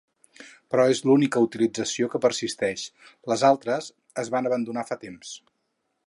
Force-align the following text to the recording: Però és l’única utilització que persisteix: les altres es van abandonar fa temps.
Però 0.75 0.83
és 0.93 1.01
l’única 1.09 1.41
utilització 1.47 2.07
que 2.13 2.21
persisteix: 2.23 2.85
les 3.33 3.43
altres 3.53 3.89
es 4.23 4.31
van 4.37 4.51
abandonar 4.53 4.85
fa 4.93 4.99
temps. 5.05 5.35